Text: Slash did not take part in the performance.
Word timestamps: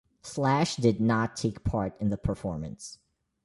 Slash 0.23 0.77
did 0.77 0.99
not 0.99 1.35
take 1.37 1.63
part 1.63 1.93
in 2.01 2.09
the 2.09 2.17
performance. 2.17 2.97